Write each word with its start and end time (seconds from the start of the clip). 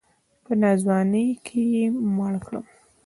په 0.43 0.53
ناځواني 0.61 1.25
کې 1.45 1.61
یې 1.73 1.85
مړ 2.17 2.33
کړ. 2.45 2.53